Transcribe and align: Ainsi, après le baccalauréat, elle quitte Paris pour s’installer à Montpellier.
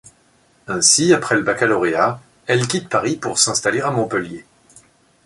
Ainsi, 0.65 1.13
après 1.13 1.35
le 1.35 1.43
baccalauréat, 1.43 2.19
elle 2.47 2.67
quitte 2.67 2.89
Paris 2.89 3.17
pour 3.17 3.37
s’installer 3.37 3.81
à 3.81 3.91
Montpellier. 3.91 4.43